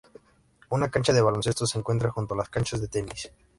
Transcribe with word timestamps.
Una 0.69 0.89
cancha 0.89 1.13
de 1.13 1.21
baloncesto 1.21 1.67
se 1.67 1.77
encuentra 1.77 2.09
junto 2.09 2.33
a 2.33 2.37
las 2.37 2.49
canchas 2.49 2.81
de 2.81 2.87
tenis. 2.87 3.31